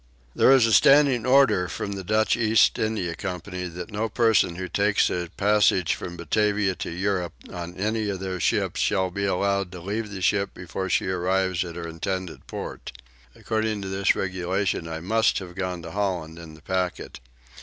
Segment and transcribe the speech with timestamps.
[0.35, 4.67] There is a standing order from the Dutch East India Company that no person who
[4.67, 9.71] takes a passage from Batavia for Europe in any of their ships shall be allowed
[9.73, 12.93] to leave the ship before she arrives at her intended port.
[13.35, 17.19] According to which regulation I must have gone to Holland in the packet.